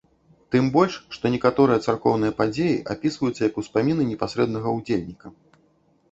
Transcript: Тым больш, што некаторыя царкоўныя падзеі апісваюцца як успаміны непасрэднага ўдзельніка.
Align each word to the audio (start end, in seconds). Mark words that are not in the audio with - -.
Тым 0.53 0.69
больш, 0.75 0.93
што 1.17 1.25
некаторыя 1.33 1.81
царкоўныя 1.91 2.33
падзеі 2.39 2.79
апісваюцца 2.93 3.41
як 3.49 3.59
успаміны 3.63 4.07
непасрэднага 4.13 4.73
ўдзельніка. 4.79 5.27